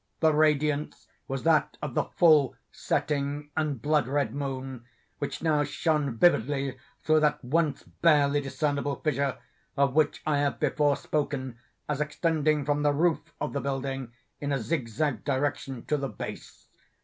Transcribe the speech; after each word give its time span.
The 0.19 0.33
radiance 0.33 1.07
was 1.27 1.43
that 1.43 1.77
of 1.79 1.93
the 1.93 2.05
full, 2.05 2.55
setting, 2.71 3.51
and 3.55 3.79
blood 3.79 4.07
red 4.07 4.33
moon, 4.33 4.85
which 5.19 5.43
now 5.43 5.63
shone 5.63 6.17
vividly 6.17 6.79
through 7.03 7.19
that 7.19 7.45
once 7.45 7.83
barely 7.83 8.41
discernible 8.41 8.95
fissure, 8.95 9.37
of 9.77 9.93
which 9.93 10.23
I 10.25 10.39
have 10.39 10.59
before 10.59 10.95
spoken 10.95 11.59
as 11.87 12.01
extending 12.01 12.65
from 12.65 12.81
the 12.81 12.93
roof 12.93 13.31
of 13.39 13.53
the 13.53 13.61
building, 13.61 14.11
in 14.39 14.51
a 14.51 14.57
zigzag 14.57 15.23
direction, 15.23 15.85
to 15.85 15.97
the 15.97 16.09
base. 16.09 16.67